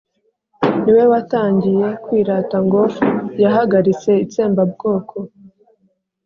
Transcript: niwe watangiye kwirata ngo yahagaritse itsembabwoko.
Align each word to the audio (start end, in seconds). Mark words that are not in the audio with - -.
niwe 0.83 1.03
watangiye 1.13 1.87
kwirata 2.03 2.57
ngo 2.65 2.81
yahagaritse 3.43 4.11
itsembabwoko. 4.25 5.15